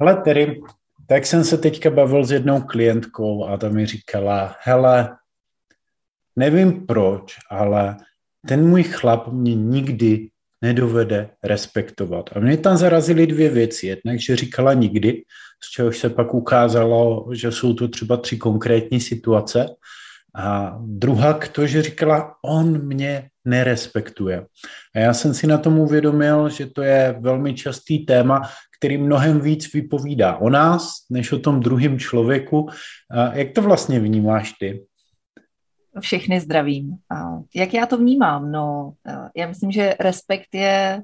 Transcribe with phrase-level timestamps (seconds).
[0.00, 0.60] Hele, tedy,
[1.06, 5.16] tak jsem se teďka bavil s jednou klientkou a ta mi říkala, hele,
[6.36, 7.96] nevím proč, ale
[8.48, 10.28] ten můj chlap mě nikdy
[10.62, 12.30] nedovede respektovat.
[12.36, 13.86] A mě tam zarazily dvě věci.
[13.86, 15.22] Jednak, že říkala nikdy,
[15.64, 19.66] z čehož se pak ukázalo, že jsou to třeba tři konkrétní situace.
[20.34, 24.46] A druhá to, že říkala, on mě nerespektuje.
[24.94, 28.42] A já jsem si na tom uvědomil, že to je velmi častý téma,
[28.78, 32.68] který mnohem víc vypovídá o nás, než o tom druhém člověku.
[33.32, 34.86] Jak to vlastně vnímáš ty?
[36.00, 36.96] Všechny zdravím.
[37.54, 38.52] Jak já to vnímám?
[38.52, 38.92] No,
[39.36, 41.02] já myslím, že respekt je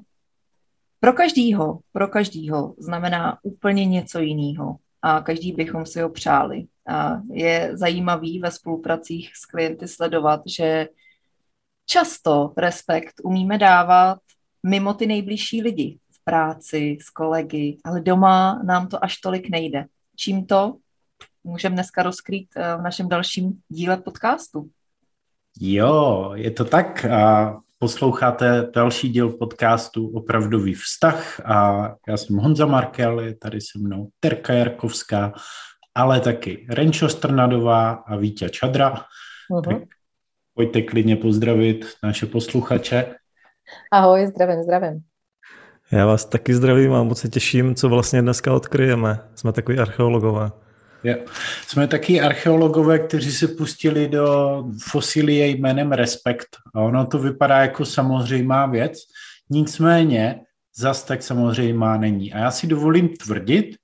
[0.99, 6.65] pro každýho, pro každýho znamená úplně něco jiného a každý bychom si ho přáli.
[6.87, 10.87] A je zajímavý ve spolupracích s klienty sledovat, že
[11.85, 14.19] často respekt umíme dávat
[14.63, 19.85] mimo ty nejbližší lidi práci, s kolegy, ale doma nám to až tolik nejde.
[20.15, 20.75] Čím to
[21.43, 24.69] můžeme dneska rozkrýt eh, v našem dalším díle podcastu.
[25.59, 27.05] Jo, je to tak.
[27.05, 33.79] A posloucháte další díl podcastu Opravdový vztah a já jsem Honza Markel, je tady se
[33.79, 35.33] mnou Terka Jarkovská,
[35.95, 39.05] ale taky Renčo Strnadová a Vítě Čadra.
[39.51, 39.79] Uh-huh.
[39.79, 39.87] Tak
[40.53, 43.15] pojďte klidně pozdravit naše posluchače.
[43.91, 45.03] Ahoj, zdravím, zdravím.
[45.91, 49.19] Já vás taky zdravím a moc se těším, co vlastně dneska odkryjeme.
[49.35, 50.51] Jsme takový archeologové.
[51.03, 51.15] Jo.
[51.67, 56.47] Jsme taky archeologové, kteří se pustili do fosilie jménem Respekt.
[56.75, 58.97] A ono to vypadá jako samozřejmá věc,
[59.49, 60.39] nicméně
[60.77, 62.33] zas tak samozřejmá není.
[62.33, 63.75] A já si dovolím tvrdit,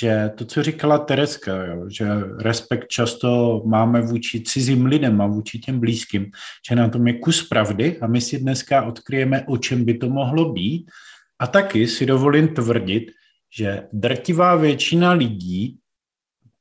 [0.00, 2.06] že to, co říkala Tereska, jo, že
[2.40, 6.30] respekt často máme vůči cizím lidem a vůči těm blízkým,
[6.68, 10.08] že na tom je kus pravdy a my si dneska odkryjeme, o čem by to
[10.08, 10.90] mohlo být.
[11.38, 13.10] A taky si dovolím tvrdit,
[13.56, 15.78] že drtivá většina lidí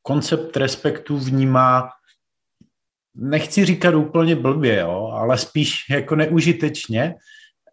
[0.01, 1.89] koncept respektu vnímá,
[3.15, 7.15] nechci říkat úplně blbě, jo, ale spíš jako neužitečně.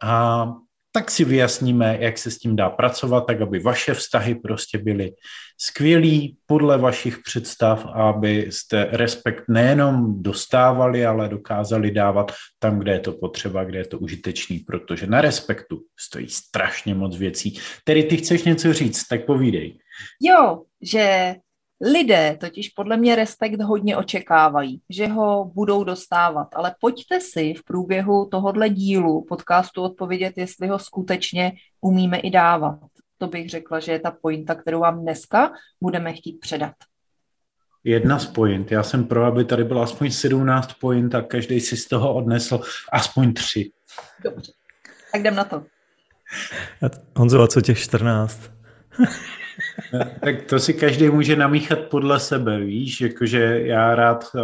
[0.03, 0.47] A
[0.93, 5.13] tak si vyjasníme, jak se s tím dá pracovat, tak aby vaše vztahy prostě byly
[5.59, 13.13] skvělý podle vašich představ, abyste respekt nejenom dostávali, ale dokázali dávat tam, kde je to
[13.13, 17.59] potřeba, kde je to užitečný, protože na respektu stojí strašně moc věcí.
[17.85, 19.79] Tedy ty chceš něco říct, tak povídej.
[20.23, 21.35] Jo, že
[21.81, 27.65] Lidé totiž podle mě respekt hodně očekávají, že ho budou dostávat, ale pojďte si v
[27.65, 32.79] průběhu tohohle dílu podcastu odpovědět, jestli ho skutečně umíme i dávat.
[33.19, 36.73] To bych řekla, že je ta pointa, kterou vám dneska budeme chtít předat.
[37.85, 38.73] Jedna z point.
[38.73, 42.61] Já jsem pro, aby tady bylo aspoň 17 point a každý si z toho odnesl
[42.93, 43.73] aspoň tři.
[44.25, 44.53] Dobře,
[45.13, 45.65] tak jdem na to.
[47.17, 48.41] Honzo, a co těch 14?
[50.21, 54.41] tak to si každý může namíchat podle sebe, víš, jakože já rád eh,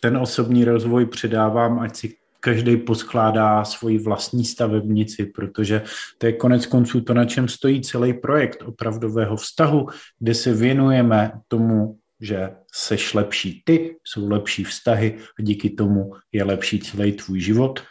[0.00, 5.82] ten osobní rozvoj předávám, ať si každý poskládá svoji vlastní stavebnici, protože
[6.18, 9.86] to je konec konců to, na čem stojí celý projekt opravdového vztahu,
[10.18, 16.44] kde se věnujeme tomu, že seš lepší ty, jsou lepší vztahy a díky tomu je
[16.44, 17.82] lepší celý tvůj život.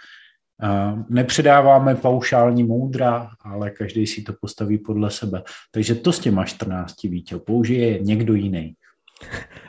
[1.09, 5.43] Nepředáváme paušální moudra, ale každý si to postaví podle sebe.
[5.71, 8.75] Takže to s těma 14 vítěl použije někdo jiný.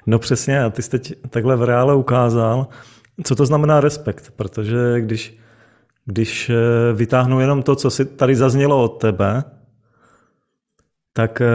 [0.06, 2.66] No přesně, a ty jsi teď takhle v reále ukázal,
[3.24, 5.38] co to znamená respekt, protože když,
[6.04, 6.54] když eh,
[6.94, 9.44] vytáhnu jenom to, co si tady zaznělo od tebe,
[11.12, 11.46] tak eh,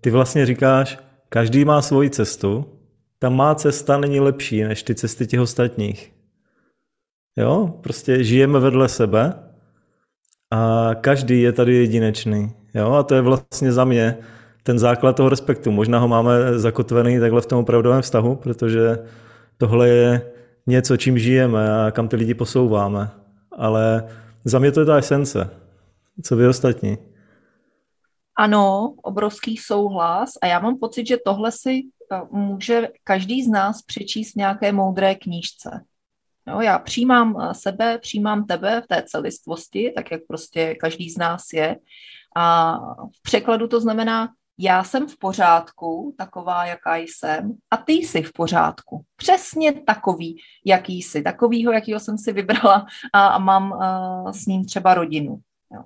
[0.00, 2.64] ty vlastně říkáš, každý má svoji cestu,
[3.18, 6.13] ta má cesta není lepší než ty cesty těch ostatních.
[7.36, 9.34] Jo, prostě žijeme vedle sebe
[10.50, 12.52] a každý je tady jedinečný.
[12.74, 14.18] Jo, a to je vlastně za mě
[14.62, 15.70] ten základ toho respektu.
[15.70, 18.98] Možná ho máme zakotvený takhle v tom opravdovém vztahu, protože
[19.58, 20.32] tohle je
[20.66, 23.10] něco, čím žijeme a kam ty lidi posouváme.
[23.52, 24.08] Ale
[24.44, 25.50] za mě to je ta esence.
[26.22, 26.98] Co vy ostatní?
[28.38, 31.80] Ano, obrovský souhlas a já mám pocit, že tohle si
[32.12, 35.80] eh, může každý z nás přečíst v nějaké moudré knížce.
[36.48, 41.18] Jo, já přijímám eh, sebe, přijímám tebe v té celistvosti, tak jak prostě každý z
[41.18, 41.76] nás je.
[42.36, 42.76] A
[43.16, 48.32] v překladu to znamená, já jsem v pořádku, taková, jaká jsem, a ty jsi v
[48.32, 49.04] pořádku.
[49.16, 54.64] Přesně takový, jaký jsi, takovýho, jakýho jsem si vybrala a, a mám uh, s ním
[54.64, 55.38] třeba rodinu.
[55.74, 55.84] Jo.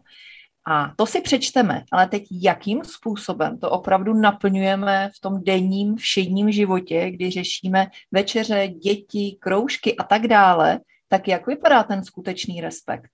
[0.70, 6.52] A to si přečteme, ale teď jakým způsobem to opravdu naplňujeme v tom denním, všedním
[6.52, 13.08] životě, kdy řešíme večeře, děti, kroužky a tak dále, tak jak vypadá ten skutečný respekt?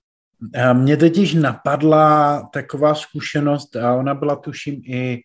[0.73, 5.21] Mně totiž napadla taková zkušenost, a ona byla tuším i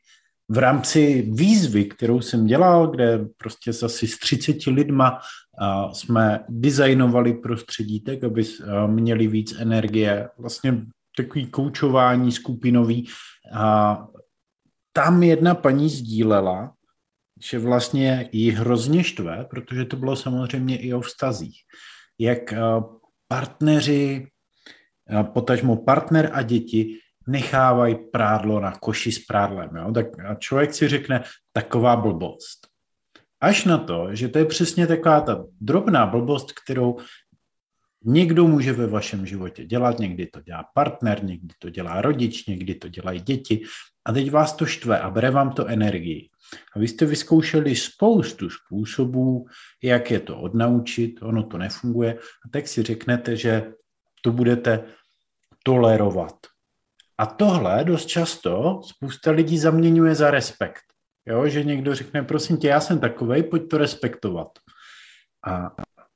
[0.49, 5.19] v rámci výzvy, kterou jsem dělal, kde prostě s asi s 30 lidma
[5.93, 8.45] jsme designovali prostředí tak, aby
[8.87, 10.83] měli víc energie, vlastně
[11.23, 13.09] takový koučování skupinový.
[13.55, 13.99] A
[14.93, 16.73] tam jedna paní sdílela,
[17.51, 21.57] že vlastně jí hrozně štve, protože to bylo samozřejmě i o vztazích,
[22.19, 22.55] jak
[23.29, 24.27] partneři,
[25.33, 29.71] potažmo partner a děti nechávají prádlo na koši s prádlem.
[29.77, 29.93] Jo?
[29.93, 32.67] Tak a člověk si řekne, taková blbost.
[33.41, 36.99] Až na to, že to je přesně taková ta drobná blbost, kterou
[38.05, 42.75] někdo může ve vašem životě dělat, někdy to dělá partner, někdy to dělá rodič, někdy
[42.75, 43.63] to dělají děti
[44.05, 46.29] a teď vás to štve a bere vám to energii.
[46.77, 49.47] A vy jste vyzkoušeli spoustu způsobů,
[49.83, 53.73] jak je to odnaučit, ono to nefunguje a tak si řeknete, že
[54.23, 54.85] to budete
[55.65, 56.35] tolerovat.
[57.19, 60.83] A tohle dost často spousta lidí zaměňuje za respekt.
[61.27, 64.59] Jo, že někdo řekne, prosím tě, já jsem takovej, pojď to respektovat.
[65.47, 65.71] A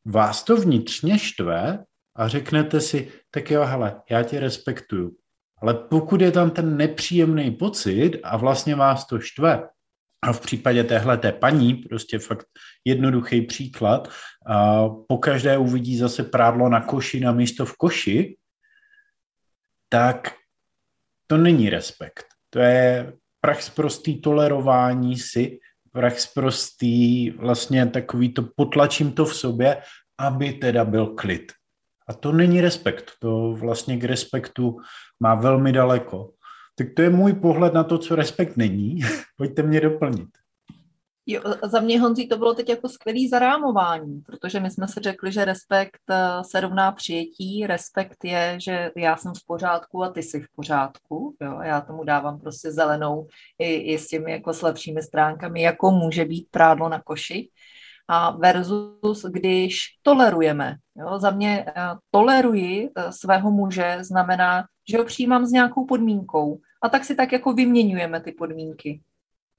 [0.04, 1.84] vás to vnitřně štve
[2.16, 5.16] a řeknete si, tak jo, hele, já tě respektuju.
[5.62, 9.68] Ale pokud je tam ten nepříjemný pocit a vlastně vás to štve,
[10.24, 12.46] a v případě téhle té paní, prostě fakt
[12.84, 14.08] jednoduchý příklad,
[14.46, 18.36] a pokaždé uvidí zase prádlo na koši na místo v koši,
[19.88, 20.34] tak
[21.26, 22.24] to není respekt.
[22.50, 25.58] To je prax prostý tolerování si,
[25.94, 29.82] prax prostý vlastně takový to potlačím to v sobě,
[30.19, 31.52] aby teda byl klid.
[32.08, 33.11] A to není respekt.
[33.20, 34.76] To vlastně k respektu
[35.20, 36.31] má velmi daleko.
[36.75, 39.00] Tak to je můj pohled na to, co respekt není.
[39.37, 40.29] Pojďte mě doplnit.
[41.26, 45.32] Jo, za mě, Honzí, to bylo teď jako skvělý zarámování, protože my jsme si řekli,
[45.32, 50.22] že respekt eh, se rovná přijetí, respekt je, že já jsem v pořádku a ty
[50.22, 53.26] jsi v pořádku, jo, já tomu dávám prostě zelenou
[53.58, 57.48] i, i s těmi jako slabšími stránkami, jako může být prádlo na koši,
[58.08, 60.76] a versus když tolerujeme.
[60.96, 61.72] Jo, za mě eh,
[62.10, 67.32] toleruji eh, svého muže znamená, že ho přijímám s nějakou podmínkou a tak si tak
[67.32, 69.00] jako vyměňujeme ty podmínky.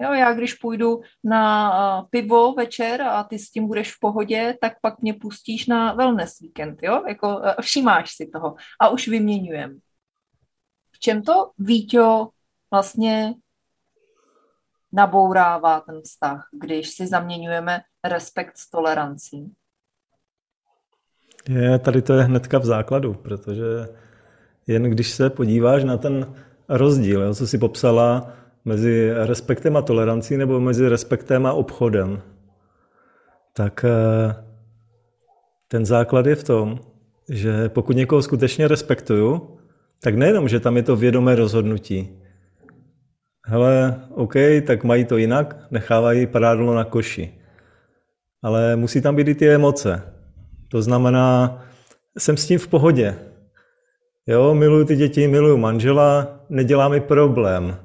[0.02, 4.74] Jo, já když půjdu na pivo večer a ty s tím budeš v pohodě, tak
[4.82, 7.04] pak mě pustíš na wellness víkend, jo?
[7.08, 9.80] Jako všímáš si toho a už vyměňujem.
[10.92, 12.30] V čem to Víťo
[12.72, 13.34] vlastně
[14.94, 19.54] nabourává ten vztah, když si zaměňujeme respekt s tolerancí?
[21.50, 23.64] Je, tady to je hnedka v základu, protože
[24.68, 26.36] jen když se podíváš na ten
[26.70, 28.34] rozdíl, jo, co si popsala,
[28.66, 32.22] mezi respektem a tolerancí nebo mezi respektem a obchodem,
[33.54, 34.36] tak eh,
[35.68, 36.80] ten základ je v tom,
[37.30, 39.58] že pokud někoho skutečně respektuju,
[40.02, 42.10] tak nejenom, že tam je to vědomé rozhodnutí.
[43.46, 44.34] Hele, OK,
[44.68, 47.34] tak mají to jinak, nechávají parádlo na koši.
[48.44, 50.02] Ale musí tam být i ty emoce.
[50.70, 51.58] To znamená,
[52.18, 53.16] jsem s tím v pohodě.
[54.28, 57.85] Jo, miluju ty děti, miluju manžela, nedělá mi problém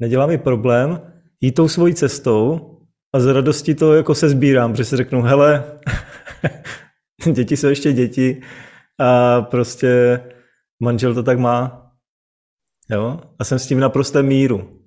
[0.00, 1.00] nedělá mi problém
[1.40, 2.70] jít tou svojí cestou
[3.14, 5.64] a z radosti to jako se sbírám, protože si řeknu, hele,
[7.32, 8.42] děti jsou ještě děti
[9.00, 10.20] a prostě
[10.82, 11.90] manžel to tak má.
[12.90, 13.20] Jo?
[13.38, 14.80] A jsem s tím na prostém míru.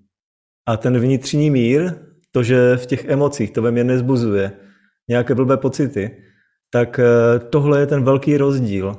[0.68, 1.94] A ten vnitřní mír,
[2.32, 4.52] to, že v těch emocích to ve mně nezbuzuje
[5.10, 6.24] nějaké blbé pocity,
[6.70, 8.96] tak eh, tohle je ten velký rozdíl,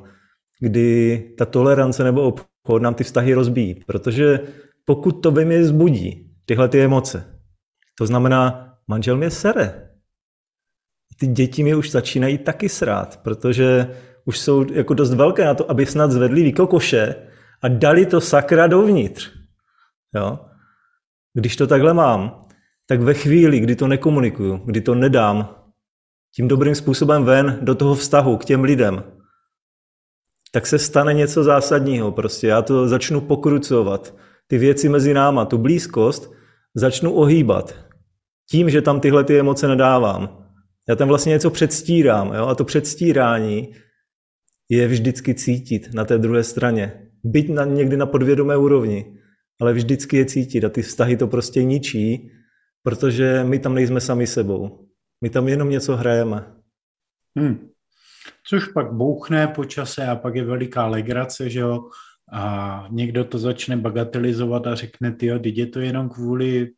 [0.60, 3.74] kdy ta tolerance nebo obchod nám ty vztahy rozbíjí.
[3.86, 4.40] Protože
[4.88, 7.40] pokud to ve mně zbudí, tyhle ty emoce,
[7.98, 9.90] to znamená, manžel mě sere.
[11.20, 15.70] Ty děti mi už začínají taky srát, protože už jsou jako dost velké na to,
[15.70, 17.14] aby snad zvedli výkokoše
[17.62, 19.30] a dali to sakra dovnitř.
[20.14, 20.38] Jo?
[21.34, 22.46] Když to takhle mám,
[22.86, 25.54] tak ve chvíli, kdy to nekomunikuju, kdy to nedám
[26.34, 29.02] tím dobrým způsobem ven do toho vztahu k těm lidem,
[30.52, 32.12] tak se stane něco zásadního.
[32.12, 34.14] Prostě já to začnu pokrucovat
[34.48, 36.32] ty věci mezi náma, tu blízkost,
[36.74, 37.74] začnu ohýbat.
[38.50, 40.44] Tím, že tam tyhle ty emoce nedávám.
[40.88, 42.32] Já tam vlastně něco předstírám.
[42.34, 42.46] Jo?
[42.46, 43.74] A to předstírání
[44.68, 47.10] je vždycky cítit na té druhé straně.
[47.24, 49.18] Byť na, někdy na podvědomé úrovni,
[49.60, 52.30] ale vždycky je cítit a ty vztahy to prostě ničí,
[52.82, 54.88] protože my tam nejsme sami sebou.
[55.20, 56.54] My tam jenom něco hrajeme.
[57.38, 57.68] Hmm.
[58.48, 61.80] Což pak bouchne po čase a pak je veliká legrace, že jo,
[62.32, 66.70] a někdo to začne bagatelizovat a řekne, ty teď je to jenom kvůli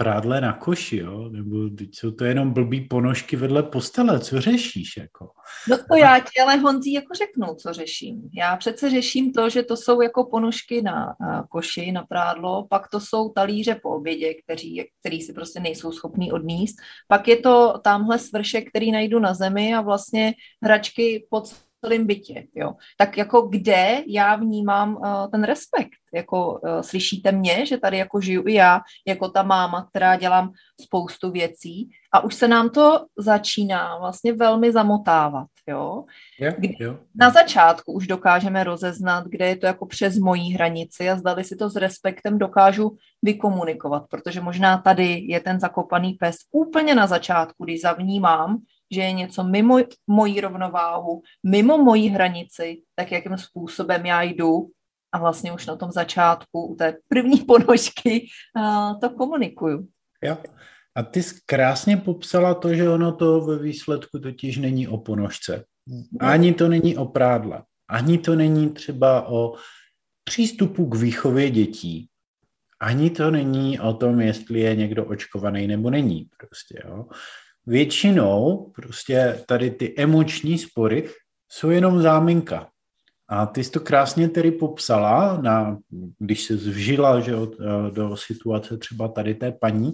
[0.00, 1.28] prádle na koši, jo?
[1.28, 4.96] nebo teď jsou to jenom blbý ponožky vedle postele, co řešíš?
[4.96, 5.30] Jako?
[5.68, 8.30] No to já ti ale Honzí jako řeknu, co řeším.
[8.34, 12.88] Já přece řeším to, že to jsou jako ponožky na, na koši, na prádlo, pak
[12.88, 16.78] to jsou talíře po obědě, který, který si prostě nejsou schopní odníst,
[17.08, 22.46] pak je to tamhle svršek, který najdu na zemi a vlastně hračky pod celém bytě,
[22.54, 22.74] jo.
[22.96, 25.98] Tak jako kde já vnímám uh, ten respekt?
[26.14, 30.52] Jako uh, slyšíte mě, že tady jako žiju i já, jako ta máma, která dělám
[30.80, 36.04] spoustu věcí a už se nám to začíná vlastně velmi zamotávat, jo.
[36.40, 36.96] Yeah, yeah.
[37.14, 41.56] Na začátku už dokážeme rozeznat, kde je to jako přes mojí hranici a zdali si
[41.56, 47.64] to s respektem dokážu vykomunikovat, protože možná tady je ten zakopaný pes úplně na začátku,
[47.64, 48.58] kdy zavnímám,
[48.92, 54.70] že je něco mimo moji rovnováhu, mimo moji hranici, tak jakým způsobem já jdu
[55.12, 59.88] a vlastně už na tom začátku u té první ponožky uh, to komunikuju.
[60.22, 60.38] Jo.
[60.94, 65.64] A ty jsi krásně popsala to, že ono to ve výsledku totiž není o ponožce.
[66.20, 67.62] Ani to není o prádle.
[67.90, 69.54] Ani to není třeba o
[70.24, 72.08] přístupu k výchově dětí.
[72.80, 76.28] Ani to není o tom, jestli je někdo očkovaný nebo není.
[76.38, 77.06] Prostě, jo
[77.68, 81.08] většinou prostě tady ty emoční spory
[81.48, 82.68] jsou jenom záminka.
[83.28, 85.78] A ty jsi to krásně tedy popsala, na,
[86.18, 87.32] když se zvžila že,
[87.90, 89.92] do situace třeba tady té paní,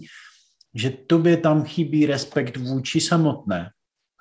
[0.74, 3.70] že tobě tam chybí respekt vůči samotné.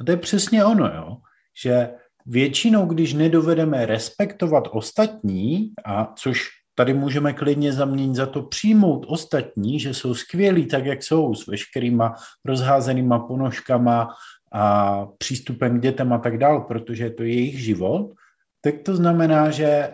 [0.01, 1.17] A to je přesně ono, jo?
[1.63, 1.89] že
[2.25, 9.79] většinou, když nedovedeme respektovat ostatní, a což tady můžeme klidně zaměnit za to přijmout ostatní,
[9.79, 12.13] že jsou skvělí tak, jak jsou, s veškerýma
[12.45, 14.09] rozházenýma ponožkama
[14.53, 18.13] a přístupem k dětem a tak dál, protože je to jejich život,
[18.61, 19.91] tak to znamená, že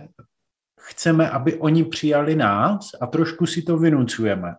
[0.80, 4.56] chceme, aby oni přijali nás a trošku si to vynucujeme.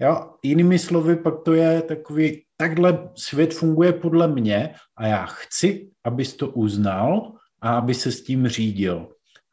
[0.00, 0.34] Jo?
[0.42, 6.36] Jinými slovy, pak to je takový, takhle svět funguje podle mě a já chci, abys
[6.36, 9.08] to uznal a aby se s tím řídil.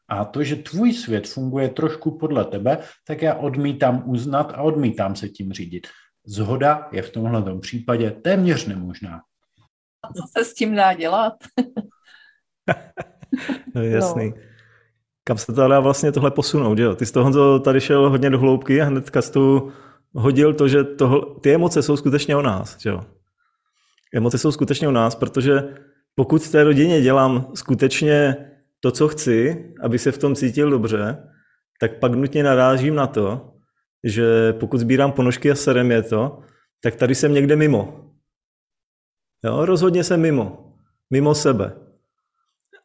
[0.09, 5.15] A to, že tvůj svět funguje trošku podle tebe, tak já odmítám uznat a odmítám
[5.15, 5.87] se tím řídit.
[6.25, 9.21] Zhoda je v tomhle případě téměř nemožná.
[10.03, 11.33] A co se s tím dá dělat?
[13.75, 14.29] no jasný.
[14.29, 14.41] No.
[15.23, 16.95] Kam se to dá vlastně tohle posunout, jo?
[16.95, 19.71] Ty jsi toho tady šel hodně do hloubky a hnedka jsi tu
[20.13, 23.01] hodil to, že tohle, ty emoce jsou skutečně o nás, jo?
[24.13, 25.75] Emoce jsou skutečně o nás, protože
[26.15, 28.48] pokud v té rodině dělám skutečně
[28.79, 31.17] to, co chci, aby se v tom cítil dobře,
[31.79, 33.53] tak pak nutně narážím na to,
[34.03, 36.39] že pokud sbírám ponožky a serem je to,
[36.83, 38.11] tak tady jsem někde mimo.
[39.45, 40.73] Jo, rozhodně jsem mimo.
[41.09, 41.73] Mimo sebe.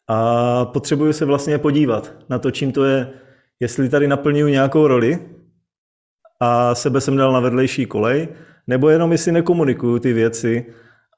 [0.09, 3.13] A potřebuju se vlastně podívat na to, čím to je,
[3.61, 5.29] jestli tady naplňuju nějakou roli
[6.41, 8.29] a sebe jsem dal na vedlejší kolej,
[8.67, 10.67] nebo jenom jestli nekomunikuju ty věci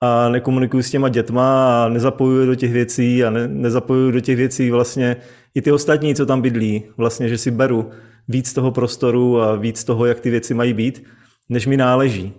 [0.01, 4.37] a nekomunikuju s těma dětma a nezapojuju do těch věcí a ne, nezapojuju do těch
[4.37, 5.17] věcí vlastně
[5.55, 6.85] i ty ostatní, co tam bydlí.
[6.97, 7.91] Vlastně, že si beru
[8.29, 11.05] víc toho prostoru a víc toho, jak ty věci mají být,
[11.49, 12.35] než mi náleží.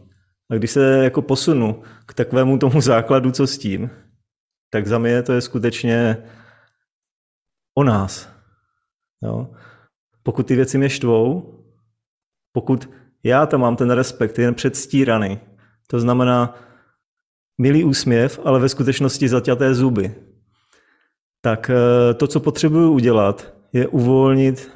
[0.49, 3.89] A když se jako posunu k takovému tomu základu, co s tím,
[4.69, 6.17] tak za mě to je skutečně
[7.77, 8.29] o nás.
[9.23, 9.49] Jo?
[10.23, 11.53] Pokud ty věci mě štvou,
[12.51, 12.89] pokud
[13.23, 15.39] já tam mám ten respekt jen předstíraný,
[15.87, 16.55] to znamená,
[17.57, 20.15] milý úsměv, ale ve skutečnosti zaťaté zuby.
[21.41, 24.71] Tak eh, to, co potřebuju udělat, je uvolnit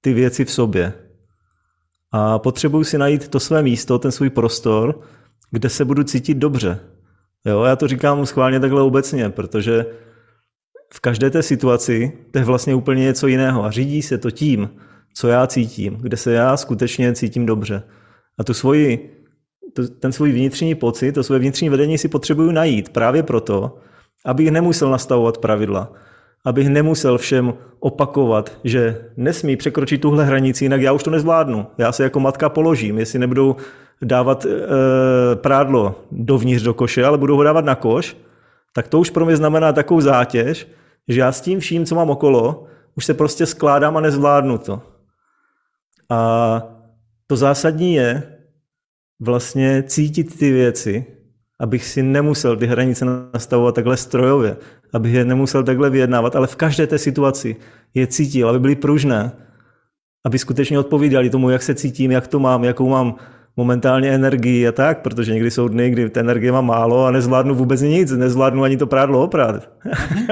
[0.00, 0.92] ty věci v sobě.
[2.12, 5.00] A potřebuju si najít to své místo, ten svůj prostor,
[5.50, 6.80] kde se budu cítit dobře.
[7.44, 9.86] Jo, já to říkám schválně takhle obecně, protože
[10.94, 14.70] v každé té situaci to je vlastně úplně něco jiného a řídí se to tím,
[15.14, 17.82] co já cítím, kde se já skutečně cítím dobře.
[18.38, 19.17] A tu svoji
[19.78, 23.78] to, ten svůj vnitřní pocit, to své vnitřní vedení si potřebuju najít právě proto,
[24.24, 25.92] abych nemusel nastavovat pravidla,
[26.44, 31.66] abych nemusel všem opakovat, že nesmí překročit tuhle hranici, jinak já už to nezvládnu.
[31.78, 33.56] Já se jako matka položím, jestli nebudou
[34.02, 34.48] dávat e,
[35.36, 38.16] prádlo dovnitř do koše, ale budou ho dávat na koš,
[38.72, 40.68] tak to už pro mě znamená takovou zátěž,
[41.08, 42.66] že já s tím vším, co mám okolo,
[42.96, 44.82] už se prostě skládám a nezvládnu to.
[46.10, 46.62] A
[47.26, 48.37] to zásadní je,
[49.20, 51.04] vlastně cítit ty věci,
[51.60, 54.56] abych si nemusel ty hranice nastavovat takhle strojově,
[54.92, 57.56] abych je nemusel takhle vyjednávat, ale v každé té situaci
[57.94, 59.32] je cítil, aby byly pružné,
[60.26, 63.14] aby skutečně odpovídali tomu, jak se cítím, jak to mám, jakou mám
[63.56, 67.54] momentálně energii a tak, protože někdy jsou dny, kdy té energie mám málo a nezvládnu
[67.54, 69.70] vůbec nic, nezvládnu ani to prádlo oprát.
[69.84, 70.26] Mhm.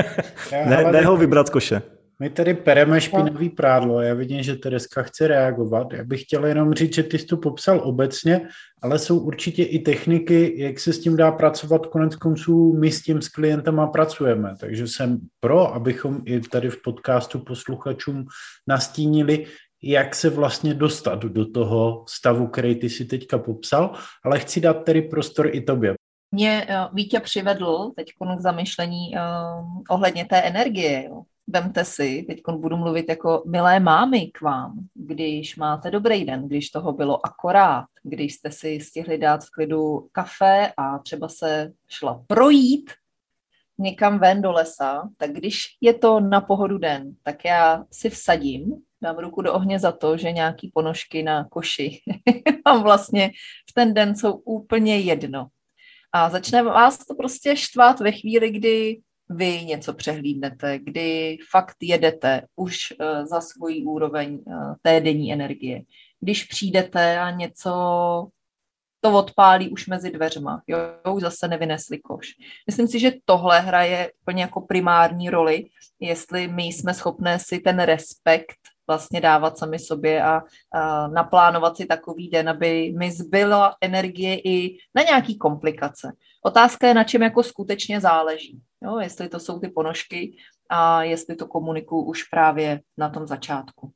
[0.69, 1.83] ne, ne ho vybrat z koše.
[2.20, 5.92] My tady pereme špinavý prádlo, já vidím, že Tereska chce reagovat.
[5.92, 8.49] Já bych chtěl jenom říct, že ty jsi to popsal obecně,
[8.82, 11.87] ale jsou určitě i techniky, jak se s tím dá pracovat.
[11.87, 16.82] Konec konců my s tím s klientama pracujeme, takže jsem pro, abychom i tady v
[16.82, 18.26] podcastu posluchačům
[18.66, 19.46] nastínili,
[19.82, 23.92] jak se vlastně dostat do toho stavu, který ty si teďka popsal,
[24.25, 25.94] ale chci dát tedy prostor i tobě.
[26.32, 28.06] Mě uh, Vítě přivedl teď
[28.38, 31.04] k zamyšlení uh, ohledně té energie.
[31.04, 31.23] Jo.
[31.49, 36.71] Vemte si, teď budu mluvit jako milé mámy k vám, když máte dobrý den, když
[36.71, 42.25] toho bylo akorát, když jste si stihli dát v klidu kafe a třeba se šla
[42.26, 42.91] projít
[43.79, 48.75] někam ven do lesa, tak když je to na pohodu den, tak já si vsadím,
[49.03, 52.00] dám ruku do ohně za to, že nějaký ponožky na koši
[52.65, 53.31] mám vlastně
[53.71, 55.47] v ten den jsou úplně jedno.
[56.12, 62.42] A začne vás to prostě štvát ve chvíli, kdy vy něco přehlídnete, kdy fakt jedete
[62.56, 65.83] už uh, za svoji úroveň uh, té denní energie.
[66.21, 67.71] Když přijdete a něco
[69.00, 70.78] to odpálí už mezi dveřma, jo,
[71.14, 72.28] už zase nevynesli koš.
[72.66, 75.64] Myslím si, že tohle hraje úplně jako primární roli,
[76.00, 78.56] jestli my jsme schopné si ten respekt
[78.87, 80.42] vlastně dávat sami sobě a,
[80.73, 86.12] a naplánovat si takový den, aby mi zbyla energie i na nějaký komplikace.
[86.45, 88.61] Otázka je, na čem jako skutečně záleží.
[88.87, 90.37] Jo, jestli to jsou ty ponožky
[90.71, 93.93] a jestli to komunikuju už právě na tom začátku.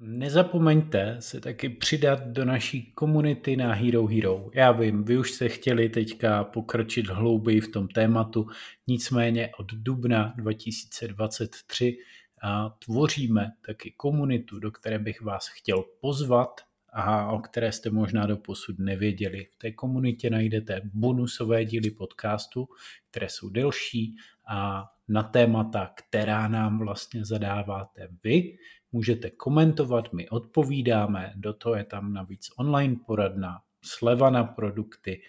[0.00, 4.50] Nezapomeňte se taky přidat do naší komunity na Hero Hero.
[4.54, 8.46] Já vím, vy už jste chtěli teďka pokročit hlouběji v tom tématu,
[8.86, 11.96] nicméně od dubna 2023
[12.42, 18.26] a tvoříme taky komunitu, do které bych vás chtěl pozvat a o které jste možná
[18.26, 19.46] do posud nevěděli.
[19.52, 22.68] V té komunitě najdete bonusové díly podcastu,
[23.10, 24.16] které jsou delší
[24.46, 28.58] a na témata, která nám vlastně zadáváte vy.
[28.92, 35.22] Můžete komentovat, my odpovídáme, do toho je tam navíc online poradna, sleva na produkty,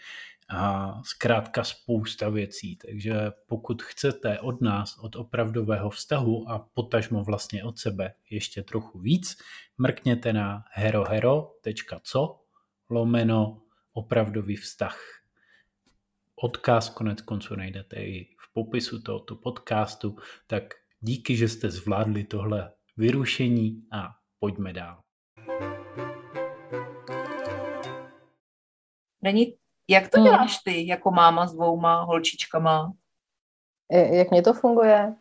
[0.49, 2.75] a zkrátka spousta věcí.
[2.75, 8.99] Takže pokud chcete od nás, od opravdového vztahu a potažmo vlastně od sebe ještě trochu
[8.99, 9.37] víc,
[9.77, 12.39] mrkněte na herohero.co
[12.89, 13.61] lomeno
[13.93, 14.99] opravdový vztah.
[16.35, 20.15] Odkaz konec konců najdete i v popisu tohoto podcastu,
[20.47, 20.63] tak
[20.99, 25.01] díky, že jste zvládli tohle vyrušení a pojďme dál.
[29.21, 29.53] Není
[29.89, 30.25] jak to hmm.
[30.25, 32.93] děláš ty jako máma s dvouma holčičkama?
[33.91, 35.15] Jak mě to funguje?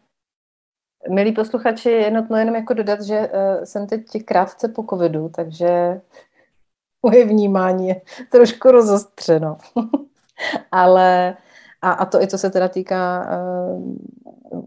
[1.11, 6.01] Milí posluchači, je nutno jenom jako dodat, že uh, jsem teď krátce po covidu, takže
[7.03, 8.01] moje vnímání je
[8.31, 9.59] trošku rozostřeno.
[10.73, 11.37] Ale
[11.83, 13.29] a, a to i co se teda týká
[13.73, 13.97] uh,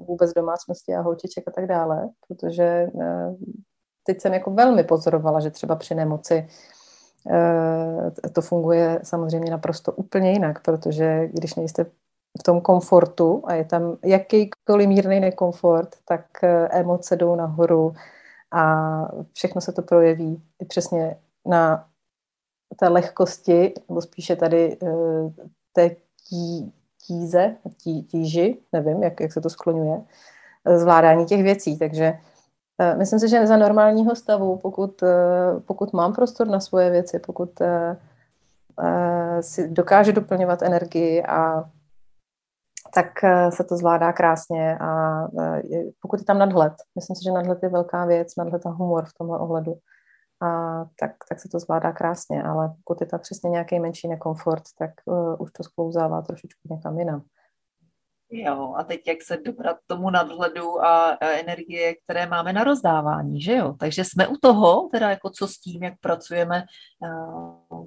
[0.07, 3.35] vůbec domácnosti a holčiček a tak dále, protože uh,
[4.03, 6.80] teď jsem jako velmi pozorovala, že třeba při nemoci Eh,
[8.33, 11.83] to funguje samozřejmě naprosto úplně jinak, protože když nejste
[12.39, 17.93] v tom komfortu a je tam jakýkoliv mírný nekomfort, tak eh, emoce jdou nahoru
[18.51, 18.91] a
[19.33, 21.87] všechno se to projeví i přesně na
[22.79, 25.89] té lehkosti, nebo spíše tady eh, té
[26.29, 26.71] tí,
[27.07, 30.01] tíze, tí, tíži, nevím, jak, jak se to skloňuje,
[30.77, 31.77] zvládání těch věcí.
[31.77, 32.30] Takže Eh,
[32.97, 37.61] myslím si, že za normálního stavu, pokud, eh, pokud mám prostor na svoje věci, pokud
[37.61, 37.97] eh,
[39.41, 41.63] si dokáže doplňovat energii a
[42.93, 43.07] tak
[43.49, 45.21] se to zvládá krásně a
[46.01, 49.13] pokud je tam nadhled, myslím si, že nadhled je velká věc, nadhled a humor v
[49.17, 49.75] tomhle ohledu,
[50.41, 54.63] a tak, tak se to zvládá krásně, ale pokud je tam přesně nějaký menší nekomfort,
[54.77, 54.91] tak
[55.39, 57.21] už to sklouzává trošičku někam jinam.
[58.33, 63.41] Jo, a teď jak se dobrat tomu nadhledu a, a energie, které máme na rozdávání,
[63.41, 63.75] že jo?
[63.79, 66.63] Takže jsme u toho, teda jako co s tím, jak pracujeme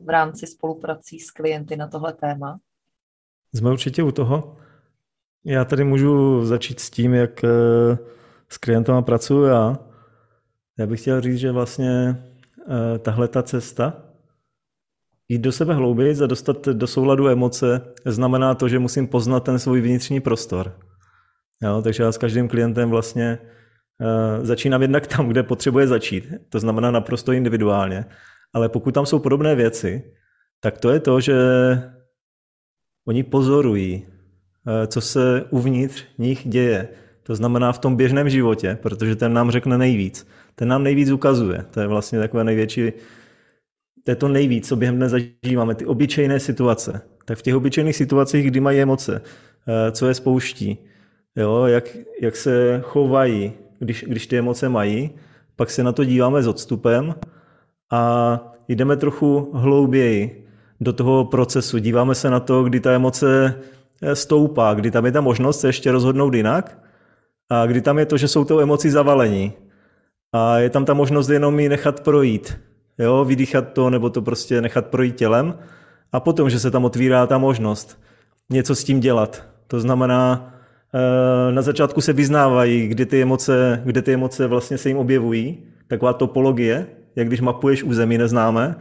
[0.04, 2.58] v rámci spoluprací s klienty na tohle téma.
[3.54, 4.56] Jsme určitě u toho.
[5.44, 8.06] Já tady můžu začít s tím, jak uh,
[8.48, 9.78] s klientama pracuji já.
[10.78, 12.24] Já bych chtěl říct, že vlastně
[12.66, 14.03] uh, tahle ta cesta,
[15.28, 19.58] Jít do sebe hlouběji a dostat do souladu emoce znamená to, že musím poznat ten
[19.58, 20.78] svůj vnitřní prostor.
[21.62, 23.38] Jo, takže já s každým klientem vlastně
[24.00, 26.32] uh, začínám jednak tam, kde potřebuje začít.
[26.48, 28.04] To znamená naprosto individuálně.
[28.52, 30.12] Ale pokud tam jsou podobné věci,
[30.60, 31.34] tak to je to, že
[33.08, 36.88] oni pozorují, uh, co se uvnitř nich děje.
[37.22, 40.26] To znamená v tom běžném životě, protože ten nám řekne nejvíc.
[40.54, 41.64] Ten nám nejvíc ukazuje.
[41.70, 42.92] To je vlastně takové největší
[44.04, 47.00] to je to nejvíc, co během dne zažíváme, ty obyčejné situace.
[47.24, 49.22] Tak v těch obyčejných situacích, kdy mají emoce,
[49.68, 50.78] eh, co je spouští,
[51.36, 55.10] jo, jak, jak se chovají, když, když ty emoce mají,
[55.56, 57.14] pak se na to díváme s odstupem
[57.92, 60.46] a jdeme trochu hlouběji
[60.80, 61.78] do toho procesu.
[61.78, 63.54] Díváme se na to, kdy ta emoce
[64.02, 66.78] eh, stoupá, kdy tam je ta možnost se ještě rozhodnout jinak
[67.50, 69.52] a kdy tam je to, že jsou to emoci zavalení.
[70.32, 72.58] A je tam ta možnost jenom ji nechat projít.
[72.98, 75.54] Jo, vydýchat to nebo to prostě nechat projít tělem
[76.12, 78.00] a potom, že se tam otvírá ta možnost
[78.50, 79.44] něco s tím dělat.
[79.66, 80.54] To znamená,
[80.94, 85.58] eh, na začátku se vyznávají, kde ty emoce, kde ty emoce vlastně se jim objevují,
[85.88, 88.76] taková topologie, jak když mapuješ území neznáme,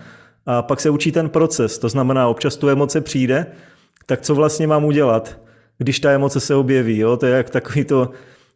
[0.46, 1.80] a pak se učí ten proces.
[1.80, 3.46] To znamená, občas tu emoce přijde,
[4.06, 5.40] tak co vlastně mám udělat,
[5.78, 6.98] když ta emoce se objeví.
[6.98, 7.18] Jo?
[7.18, 8.12] To je jak takový to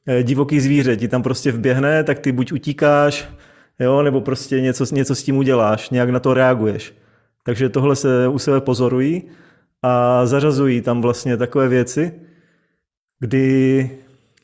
[0.08, 3.30] eh, divoký zvíře, ti tam prostě vběhne, tak ty buď utíkáš,
[3.80, 6.94] jo, nebo prostě něco, něco s tím uděláš, nějak na to reaguješ.
[7.44, 9.24] Takže tohle se u sebe pozorují
[9.84, 12.12] a zařazují tam vlastně takové věci,
[13.20, 13.90] kdy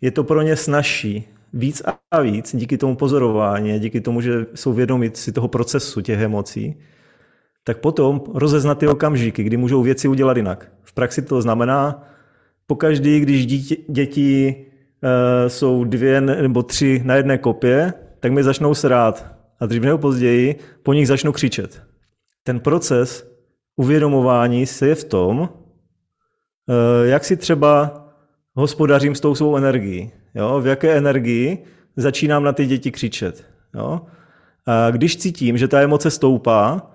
[0.01, 4.73] je to pro ně snažší víc a víc díky tomu pozorování, díky tomu, že jsou
[4.73, 6.75] vědomí si toho procesu těch emocí,
[7.63, 10.71] tak potom rozeznat ty okamžiky, kdy můžou věci udělat jinak.
[10.83, 12.07] V praxi to znamená,
[12.67, 14.55] pokaždý, když dítě, děti
[15.03, 17.93] e, jsou dvě nebo tři na jedné kopě,
[18.23, 21.83] tak mi začnou srát a dřív nebo později po nich začnou křičet.
[22.43, 23.27] Ten proces
[23.75, 25.49] uvědomování se je v tom,
[26.69, 27.91] e, jak si třeba
[28.53, 30.11] hospodařím s tou svou energií.
[30.35, 30.61] Jo?
[30.61, 31.63] V jaké energii
[31.95, 33.45] začínám na ty děti křičet.
[33.75, 34.01] Jo?
[34.65, 36.91] A když cítím, že ta emoce stoupá,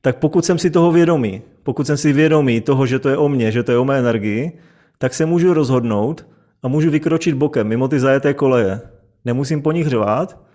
[0.00, 3.28] tak pokud jsem si toho vědomý, pokud jsem si vědomý toho, že to je o
[3.28, 4.52] mně, že to je o mé energii,
[4.98, 6.26] tak se můžu rozhodnout
[6.62, 8.80] a můžu vykročit bokem mimo ty zajeté koleje.
[9.24, 10.47] Nemusím po nich řvát,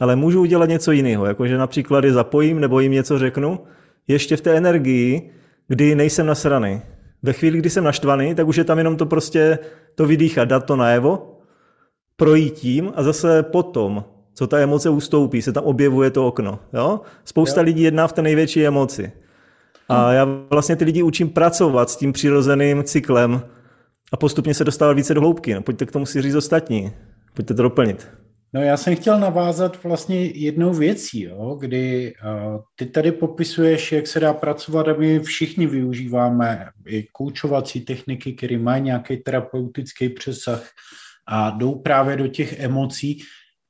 [0.00, 3.60] ale můžu udělat něco jiného, jakože například je zapojím nebo jim něco řeknu,
[4.08, 5.30] ještě v té energii,
[5.68, 6.82] kdy nejsem nasraný.
[7.22, 9.58] Ve chvíli, kdy jsem naštvaný, tak už je tam jenom to prostě
[9.94, 11.40] to vydýchat, dát to najevo,
[12.16, 14.04] projít tím a zase potom
[14.36, 16.58] co ta emoce ustoupí, se tam objevuje to okno.
[16.72, 17.00] Jo?
[17.24, 17.64] Spousta jo.
[17.64, 19.12] lidí jedná v té největší emoci.
[19.88, 23.42] A já vlastně ty lidi učím pracovat s tím přirozeným cyklem
[24.12, 25.54] a postupně se dostávat více do hloubky.
[25.54, 26.92] No, pojďte k tomu si říct ostatní.
[27.34, 28.08] Pojďte to doplnit.
[28.56, 34.06] No já jsem chtěl navázat vlastně jednou věcí, jo, kdy uh, ty tady popisuješ, jak
[34.06, 40.68] se dá pracovat a my všichni využíváme i koučovací techniky, které mají nějaký terapeutický přesah
[41.28, 43.22] a jdou právě do těch emocí,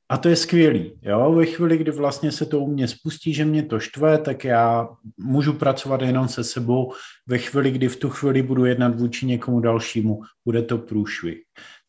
[0.09, 0.93] a to je skvělý.
[1.03, 1.33] Jo?
[1.33, 4.89] Ve chvíli, kdy vlastně se to u mě spustí, že mě to štve, tak já
[5.19, 6.93] můžu pracovat jenom se sebou.
[7.27, 11.39] Ve chvíli, kdy v tu chvíli budu jednat vůči někomu dalšímu, bude to průšvih.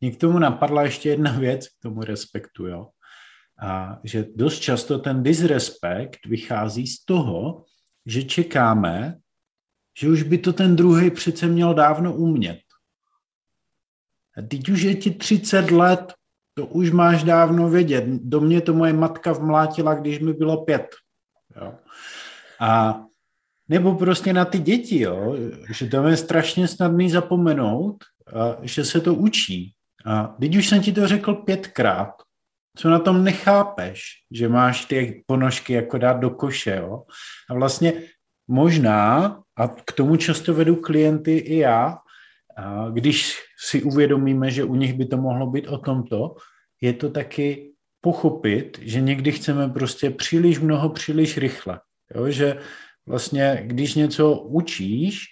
[0.01, 2.67] Mě k tomu napadla ještě jedna věc, k tomu respektu.
[2.67, 2.87] Jo?
[3.61, 7.63] A že dost často ten disrespekt vychází z toho,
[8.05, 9.17] že čekáme,
[9.97, 12.59] že už by to ten druhý přece měl dávno umět.
[14.37, 16.13] A teď už je ti 30 let,
[16.53, 18.03] to už máš dávno vědět.
[18.07, 20.95] Do mě to moje matka vmlátila, když mi bylo pět.
[21.61, 21.73] Jo.
[22.59, 23.01] A
[23.69, 25.35] nebo prostě na ty děti, jo,
[25.73, 28.03] že to je strašně snadný zapomenout,
[28.61, 29.73] že se to učí.
[30.05, 32.13] A teď už jsem ti to řekl pětkrát,
[32.77, 37.03] co na tom nechápeš, že máš ty ponožky jako dát do koše, jo.
[37.49, 37.93] A vlastně
[38.47, 39.25] možná,
[39.57, 41.97] a k tomu často vedu klienty i já,
[42.93, 46.35] když si uvědomíme, že u nich by to mohlo být o tomto,
[46.81, 51.79] je to taky pochopit, že někdy chceme prostě příliš mnoho, příliš rychle.
[52.15, 52.29] Jo?
[52.29, 52.59] Že
[53.05, 55.25] vlastně, když něco učíš,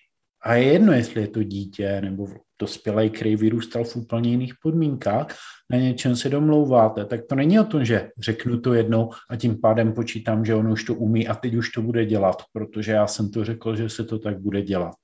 [0.45, 2.27] a je jedno, jestli je to dítě nebo
[2.59, 5.27] dospělý, který vyrůstal v úplně jiných podmínkách,
[5.71, 9.61] na něčem se domlouváte, tak to není o tom, že řeknu to jednou a tím
[9.61, 13.07] pádem počítám, že on už to umí a teď už to bude dělat, protože já
[13.07, 14.95] jsem to řekl, že se to tak bude dělat.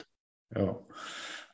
[0.59, 0.81] Jo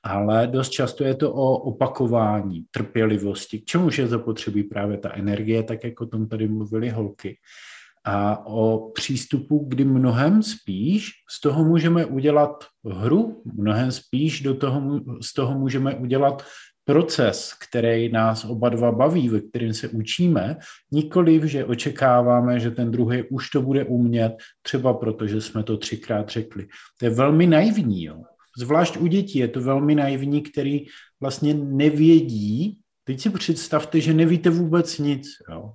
[0.04, 5.64] ale dost často je to o opakování, trpělivosti, k čemuž je zapotřebí právě ta energie,
[5.64, 7.38] tak jako o tom tady mluvili holky.
[8.08, 15.02] A o přístupu, kdy mnohem spíš z toho můžeme udělat hru, mnohem spíš do toho,
[15.22, 16.44] z toho můžeme udělat
[16.86, 20.58] proces, který nás oba dva baví, ve kterém se učíme,
[20.92, 26.30] nikoliv, že očekáváme, že ten druhý už to bude umět, třeba protože jsme to třikrát
[26.30, 26.68] řekli.
[27.00, 28.04] To je velmi naivní.
[28.04, 28.24] Jo.
[28.58, 30.86] Zvlášť u dětí je to velmi naivní, který
[31.22, 32.80] vlastně nevědí.
[33.04, 35.28] Teď si představte, že nevíte vůbec nic.
[35.52, 35.74] Jo.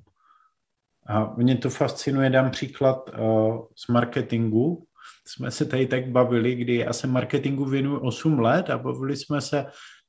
[1.07, 4.87] A mě to fascinuje, dám příklad uh, z marketingu.
[5.27, 9.41] Jsme se tady tak bavili, kdy já se marketingu věnuju 8 let a bavili jsme
[9.41, 9.67] se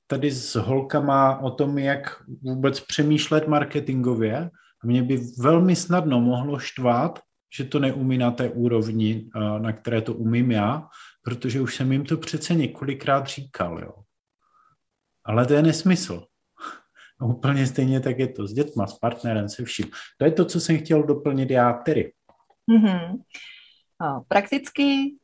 [0.08, 4.50] tady s holkama o tom, jak vůbec přemýšlet marketingově.
[4.84, 7.20] A mě by velmi snadno mohlo štvát,
[7.58, 10.88] že to neumí na té úrovni, uh, na které to umím já,
[11.24, 13.94] protože už jsem jim to přece několikrát říkal, jo.
[15.26, 16.24] Ale to je nesmysl.
[17.20, 19.86] A úplně stejně tak je to s dětma, s partnerem, se vším.
[20.18, 22.12] To je to, co jsem chtěl doplnit já tedy.
[22.72, 23.22] Mm-hmm.
[24.00, 25.16] A prakticky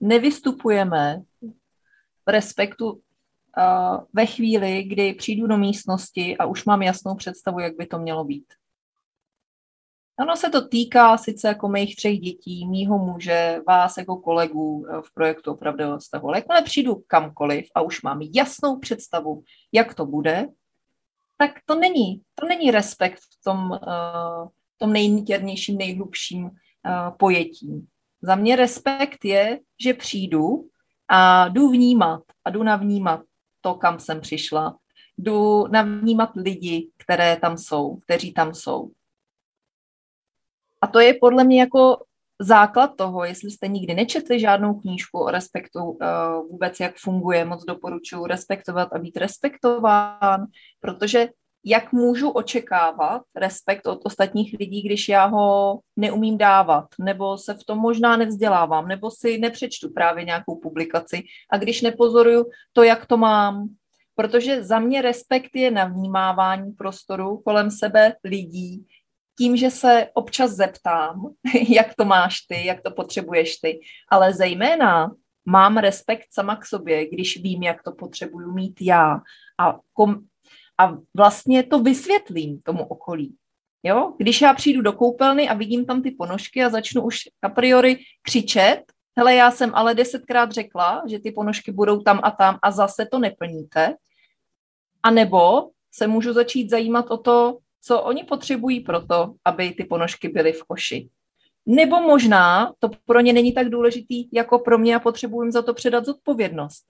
[0.00, 1.22] nevystupujeme
[2.26, 3.00] v respektu
[3.58, 7.98] a ve chvíli, kdy přijdu do místnosti a už mám jasnou představu, jak by to
[7.98, 8.44] mělo být.
[10.20, 15.02] Ono se to týká sice jako mých třech dětí, mýho muže, vás jako kolegů eh,
[15.02, 16.28] v projektu opravdového stavu.
[16.28, 20.46] Ale jakmile přijdu kamkoliv a už mám jasnou představu, jak to bude,
[21.38, 24.48] tak to není, to není respekt v tom, uh,
[24.78, 26.50] tom nejniternějším, nejhlubším uh,
[27.16, 27.86] pojetí.
[28.22, 30.68] Za mě respekt je, že přijdu
[31.08, 33.20] a jdu vnímat a jdu navnímat
[33.60, 34.78] to, kam jsem přišla.
[35.18, 38.90] Jdu navnímat lidi, které tam jsou, kteří tam jsou.
[40.80, 42.04] A to je podle mě jako
[42.40, 45.98] základ toho, jestli jste nikdy nečetli žádnou knížku o respektu, uh,
[46.50, 50.46] vůbec jak funguje, moc doporučuji respektovat a být respektován,
[50.80, 51.28] protože
[51.64, 57.64] jak můžu očekávat respekt od ostatních lidí, když já ho neumím dávat, nebo se v
[57.64, 61.22] tom možná nevzdělávám, nebo si nepřečtu právě nějakou publikaci
[61.52, 63.68] a když nepozoruju to, jak to mám.
[64.14, 68.86] Protože za mě respekt je na vnímávání prostoru kolem sebe lidí,
[69.38, 71.30] tím, že se občas zeptám,
[71.68, 75.10] jak to máš ty, jak to potřebuješ ty, ale zejména
[75.46, 79.20] mám respekt sama k sobě, když vím, jak to potřebuju mít já
[79.60, 80.20] a, kom,
[80.78, 83.36] a vlastně to vysvětlím tomu okolí.
[83.82, 84.12] Jo?
[84.18, 87.98] Když já přijdu do koupelny a vidím tam ty ponožky a začnu už a priori
[88.22, 88.82] křičet,
[89.18, 93.06] hele, já jsem ale desetkrát řekla, že ty ponožky budou tam a tam a zase
[93.10, 93.94] to neplníte,
[95.02, 99.84] a nebo se můžu začít zajímat o to, co oni potřebují pro to, aby ty
[99.84, 101.08] ponožky byly v koši.
[101.66, 105.62] Nebo možná to pro ně není tak důležitý jako pro mě a potřebuji jim za
[105.62, 106.84] to předat zodpovědnost.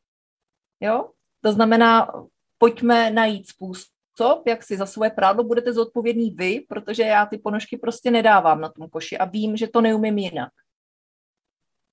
[0.80, 1.10] Jo?
[1.40, 2.12] To znamená,
[2.58, 7.76] pojďme najít způsob, jak si za svoje prádlo budete zodpovědní vy, protože já ty ponožky
[7.76, 10.52] prostě nedávám na tom koši a vím, že to neumím jinak.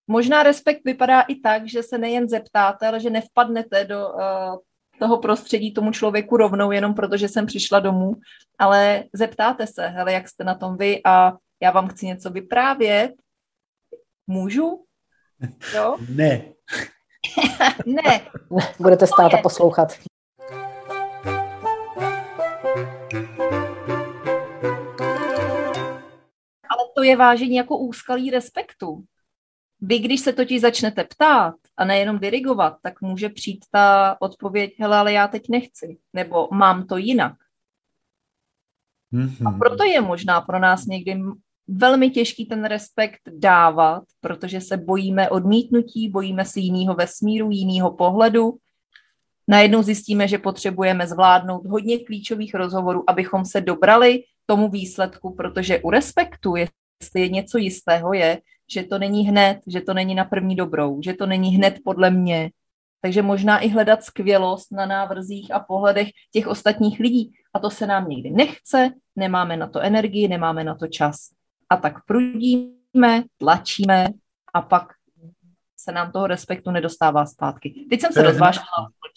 [0.07, 4.57] Možná respekt vypadá i tak, že se nejen zeptáte, ale že nevpadnete do uh,
[4.99, 8.15] toho prostředí tomu člověku rovnou, jenom protože jsem přišla domů,
[8.59, 13.11] ale zeptáte se, hele, jak jste na tom vy a já vám chci něco vyprávět.
[14.27, 14.85] Můžu?
[15.75, 15.97] Jo?
[16.09, 16.41] Ne.
[17.85, 18.21] ne.
[18.79, 19.93] Budete stát a poslouchat.
[26.69, 29.03] Ale to je vážení jako úskalí respektu.
[29.81, 34.97] Vy, když se totiž začnete ptát a nejenom dirigovat, tak může přijít ta odpověď, hele,
[34.97, 37.33] ale já teď nechci, nebo mám to jinak.
[39.13, 39.47] Mm-hmm.
[39.47, 41.17] A proto je možná pro nás někdy
[41.67, 48.57] velmi těžký ten respekt dávat, protože se bojíme odmítnutí, bojíme si jiného vesmíru, jiného pohledu.
[49.47, 55.89] Najednou zjistíme, že potřebujeme zvládnout hodně klíčových rozhovorů, abychom se dobrali tomu výsledku, protože u
[55.89, 60.55] respektu, jestli je něco jistého, je, že to není hned, že to není na první
[60.55, 62.51] dobrou, že to není hned podle mě.
[63.01, 67.31] Takže možná i hledat skvělost na návrzích a pohledech těch ostatních lidí.
[67.53, 71.15] A to se nám někdy nechce, nemáme na to energii, nemáme na to čas.
[71.69, 74.07] A tak prudíme, tlačíme
[74.53, 74.93] a pak
[75.77, 77.85] se nám toho respektu nedostává zpátky.
[77.89, 78.65] Teď jsem se rozvážela.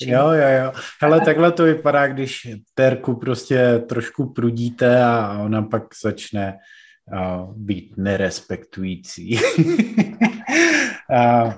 [0.00, 0.72] Jo, jo, jo.
[1.02, 6.58] Hele, takhle to vypadá, když Terku prostě trošku prudíte a ona pak začne
[7.56, 9.38] být nerespektující.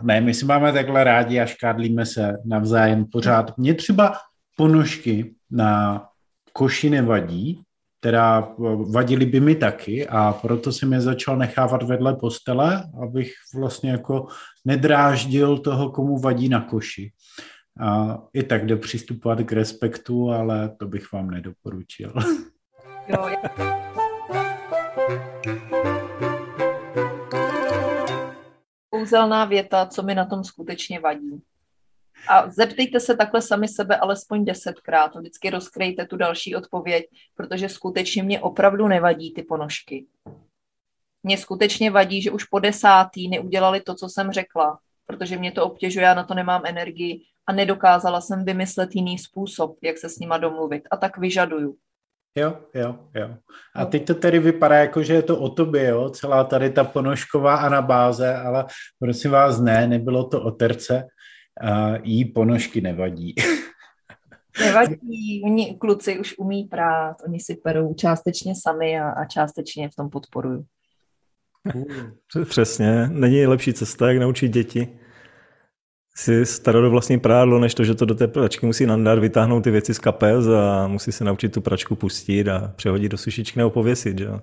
[0.03, 3.59] ne, my si máme takhle rádi a škádlíme se navzájem pořád.
[3.59, 4.17] Mně třeba
[4.57, 6.05] ponožky na
[6.53, 7.63] koši nevadí,
[8.01, 8.49] teda
[8.91, 14.27] vadily by mi taky a proto jsem je začal nechávat vedle postele, abych vlastně jako
[14.65, 17.13] nedráždil toho, komu vadí na koši.
[17.81, 22.15] A i tak jde přistupovat k respektu, ale to bych vám nedoporučil.
[23.09, 23.29] Jo,
[28.91, 31.43] Kouzelná věta, co mi na tom skutečně vadí.
[32.29, 35.17] A zeptejte se takhle sami sebe alespoň desetkrát.
[35.17, 40.07] Vždycky rozkryjte tu další odpověď, protože skutečně mě opravdu nevadí ty ponožky.
[41.23, 45.65] Mně skutečně vadí, že už po desátý neudělali to, co jsem řekla, protože mě to
[45.65, 50.19] obtěžuje, já na to nemám energii a nedokázala jsem vymyslet jiný způsob, jak se s
[50.19, 50.83] nima domluvit.
[50.91, 51.77] A tak vyžaduju.
[52.37, 53.37] Jo, jo, jo.
[53.75, 56.85] A teď to tedy vypadá jako, že je to o tobě, jo, celá tady ta
[56.85, 58.67] ponožková anabáze, ale
[58.99, 61.07] prosím vás, ne, nebylo to o terce,
[61.61, 63.35] a jí ponožky nevadí.
[64.61, 69.95] Nevadí, oni kluci už umí prát, oni si perou částečně sami a, a částečně v
[69.95, 70.65] tom podporuju.
[72.49, 75.00] Přesně, není lepší cesta, jak naučit děti
[76.21, 79.65] si stará do vlastní prádlo, než to, že to do té pračky musí nandat, vytáhnout
[79.65, 83.59] ty věci z kapes a musí se naučit tu pračku pustit a přehodit do sušičky
[83.59, 84.41] nebo pověsit, že jo.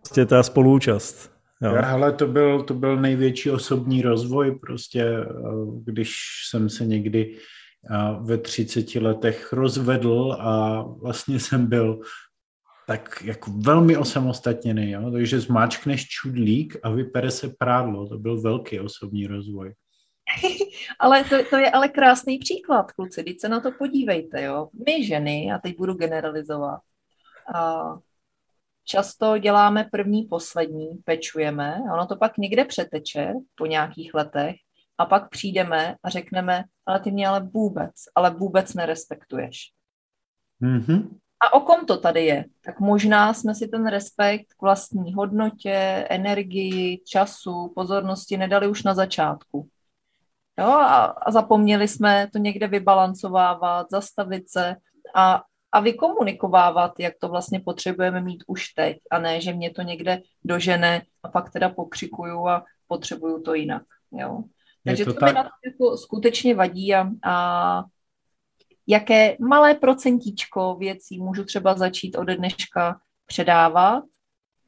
[0.00, 1.32] Prostě ta spoluúčast.
[1.62, 1.76] Jo.
[1.84, 5.26] Ale to byl, to byl největší osobní rozvoj, prostě eh,
[5.84, 6.16] když
[6.50, 7.34] jsem se někdy
[7.90, 12.00] eh, ve 30 letech rozvedl a vlastně jsem byl
[12.86, 15.10] tak jako velmi osamostatněný, jo?
[15.10, 19.72] takže zmáčkneš čudlík a vypere se prádlo, to byl velký osobní rozvoj.
[20.98, 24.68] ale to, to je ale krásný příklad, kluci, teď se na to podívejte, jo.
[24.86, 26.80] My ženy, a teď budu generalizovat,
[27.54, 27.84] a
[28.84, 34.56] často děláme první, poslední, pečujeme, a ono to pak někde přeteče po nějakých letech
[34.98, 39.70] a pak přijdeme a řekneme, ale ty mě ale vůbec, ale vůbec nerespektuješ.
[40.62, 41.08] Mm-hmm.
[41.40, 42.44] A o kom to tady je?
[42.64, 48.94] Tak možná jsme si ten respekt k vlastní hodnotě, energii, času, pozornosti nedali už na
[48.94, 49.68] začátku.
[50.58, 54.76] Jo, a, a zapomněli jsme to někde vybalancovávat, zastavit se
[55.14, 59.82] a, a vykomunikovávat, jak to vlastně potřebujeme mít už teď, a ne, že mě to
[59.82, 63.82] někde dožene a pak teda pokřikuju a potřebuju to jinak.
[64.12, 64.42] Jo.
[64.84, 65.28] Takže to, to tak...
[65.28, 67.84] mi na to jako skutečně vadí a, a
[68.86, 74.04] jaké malé procentíčko věcí můžu třeba začít ode dneška předávat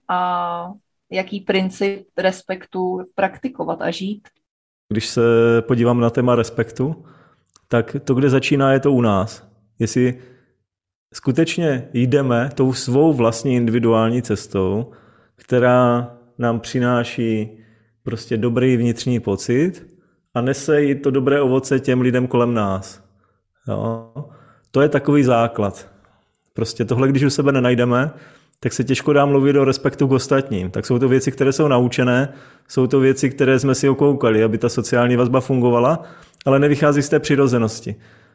[0.09, 0.70] a
[1.11, 4.29] jaký princip respektu praktikovat a žít.
[4.88, 5.22] Když se
[5.61, 7.05] podívám na téma respektu,
[7.68, 9.49] tak to, kde začíná, je to u nás.
[9.79, 10.18] Jestli
[11.14, 14.90] skutečně jdeme tou svou vlastní individuální cestou,
[15.37, 17.59] která nám přináší
[18.03, 19.87] prostě dobrý vnitřní pocit
[20.35, 23.05] a nese i to dobré ovoce těm lidem kolem nás.
[23.68, 24.12] Jo?
[24.70, 25.88] To je takový základ.
[26.55, 28.11] Prostě tohle, když u sebe nenajdeme,
[28.61, 30.71] tak se těžko dá mluvit o respektu k ostatním.
[30.71, 32.29] Tak jsou to věci, které jsou naučené,
[32.69, 36.03] jsou to věci, které jsme si okoukali, aby ta sociální vazba fungovala,
[36.45, 37.95] ale nevychází z té přirozenosti.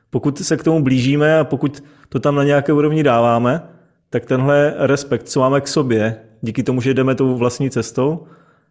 [0.09, 3.61] Pokud se k tomu blížíme a pokud to tam na nějaké úrovni dáváme,
[4.09, 8.23] tak tenhle respekt, co máme k sobě, díky tomu, že jdeme tou vlastní cestou,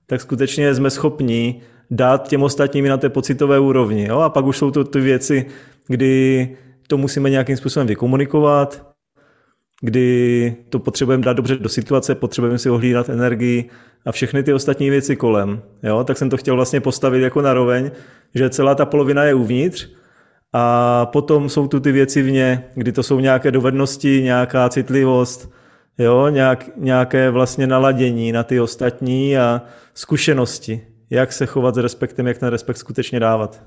[0.06, 1.60] tak skutečně jsme schopni
[1.90, 4.06] dát těm ostatním na té pocitové úrovni.
[4.08, 4.18] Jo?
[4.18, 5.46] A pak už jsou to ty věci,
[5.86, 8.89] kdy to musíme nějakým způsobem vykomunikovat,
[9.80, 13.70] kdy to potřebujeme dát dobře do situace, potřebujeme si ohlídat energii
[14.06, 15.62] a všechny ty ostatní věci kolem.
[15.82, 16.04] Jo?
[16.04, 17.90] Tak jsem to chtěl vlastně postavit jako naroveň,
[18.34, 19.88] že celá ta polovina je uvnitř
[20.52, 25.50] a potom jsou tu ty věci vně, kdy to jsou nějaké dovednosti, nějaká citlivost,
[25.98, 26.28] jo?
[26.28, 29.62] Nějak, nějaké vlastně naladění na ty ostatní a
[29.94, 33.62] zkušenosti, jak se chovat s respektem, jak ten respekt skutečně dávat.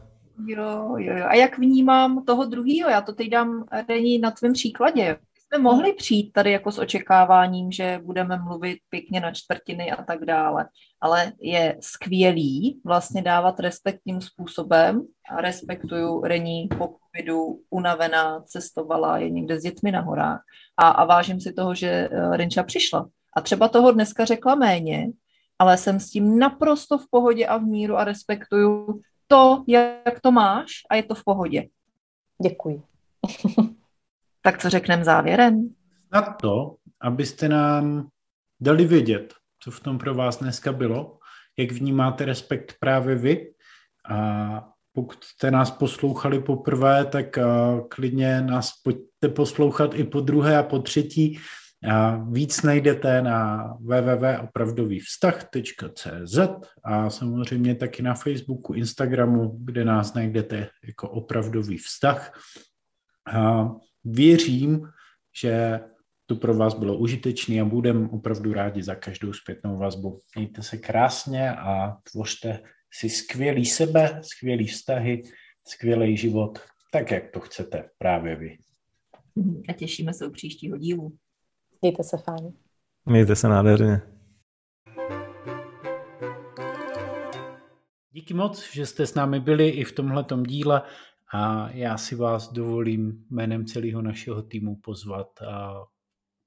[0.45, 1.25] Jo, jo, jo.
[1.27, 2.89] A jak vnímám toho druhého?
[2.89, 5.17] Já to teď dám Rení na tvém příkladě
[5.53, 10.25] jsme mohli přijít tady jako s očekáváním, že budeme mluvit pěkně na čtvrtiny a tak
[10.25, 10.67] dále,
[11.01, 19.29] ale je skvělý vlastně dávat respektním způsobem a respektuju Rení po covidu, unavená, cestovala, je
[19.29, 20.41] někde s dětmi na horách
[20.77, 23.09] a, a vážím si toho, že eh, Renča přišla.
[23.35, 25.07] A třeba toho dneska řekla méně,
[25.59, 30.31] ale jsem s tím naprosto v pohodě a v míru a respektuju to, jak to
[30.31, 31.67] máš a je to v pohodě.
[32.41, 32.83] Děkuji.
[34.43, 35.69] Tak co řekneme závěrem?
[36.13, 38.07] Na to, abyste nám
[38.61, 41.17] dali vědět, co v tom pro vás dneska bylo,
[41.57, 43.53] jak vnímáte respekt právě vy.
[44.09, 47.39] A pokud jste nás poslouchali poprvé, tak
[47.89, 51.39] klidně nás pojďte poslouchat i po druhé a po třetí.
[52.31, 56.37] Víc najdete na www.opravdovývztah.cz
[56.83, 62.39] a samozřejmě taky na Facebooku, Instagramu, kde nás najdete jako opravdový vztah.
[64.05, 64.89] Věřím,
[65.41, 65.79] že
[66.25, 70.19] to pro vás bylo užitečné a budeme opravdu rádi za každou zpětnou vazbu.
[70.35, 72.63] Mějte se krásně a tvořte
[72.93, 75.23] si skvělý sebe, skvělý vztahy,
[75.67, 76.59] skvělý život,
[76.91, 78.57] tak jak to chcete právě vy.
[79.69, 81.17] A těšíme se u příštího dílu.
[81.81, 82.53] Mějte se fajn.
[83.05, 84.01] Mějte se nádherně.
[88.11, 90.81] Díky moc, že jste s námi byli i v tomhletom díle.
[91.35, 95.83] A já si vás dovolím jménem celého našeho týmu pozvat a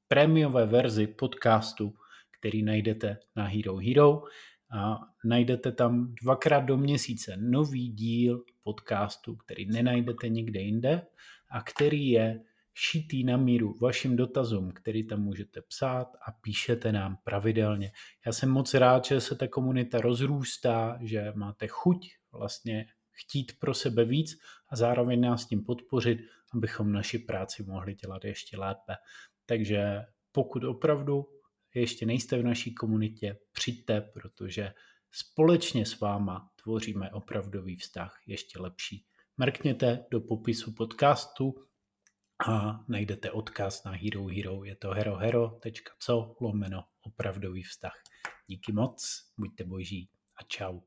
[0.08, 1.94] prémiové verzi podcastu,
[2.38, 4.22] který najdete na Hero Hero.
[4.70, 11.06] A najdete tam dvakrát do měsíce nový díl podcastu, který nenajdete nikde jinde
[11.50, 12.40] a který je
[12.74, 17.92] šitý na míru vašim dotazům, který tam můžete psát a píšete nám pravidelně.
[18.26, 22.86] Já jsem moc rád, že se ta komunita rozrůstá, že máte chuť vlastně
[23.16, 24.38] chtít pro sebe víc
[24.68, 26.18] a zároveň nás tím podpořit,
[26.54, 28.94] abychom naši práci mohli dělat ještě lépe.
[29.46, 31.26] Takže pokud opravdu
[31.74, 34.72] ještě nejste v naší komunitě, přijďte, protože
[35.18, 39.06] Společně s váma tvoříme opravdový vztah ještě lepší.
[39.36, 41.54] Mrkněte do popisu podcastu
[42.48, 44.64] a najdete odkaz na Hero Hero.
[44.64, 48.02] Je to herohero.co lomeno opravdový vztah.
[48.46, 50.80] Díky moc, buďte boží a čau.